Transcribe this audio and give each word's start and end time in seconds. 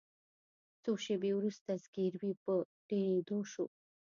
څو 0.83 0.91
شیبې 1.03 1.31
وروسته 1.35 1.71
زګیروي 1.83 2.33
په 2.43 2.53
ډیریدو 2.87 3.39
شو. 3.51 3.65